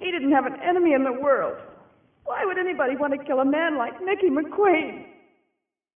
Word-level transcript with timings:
He 0.00 0.10
didn't 0.10 0.32
have 0.32 0.46
an 0.46 0.56
enemy 0.62 0.92
in 0.94 1.04
the 1.04 1.12
world. 1.12 1.56
Why 2.24 2.44
would 2.44 2.58
anybody 2.58 2.96
want 2.96 3.12
to 3.18 3.24
kill 3.24 3.40
a 3.40 3.44
man 3.44 3.76
like 3.76 3.94
Mickey 4.02 4.28
McQueen? 4.28 5.06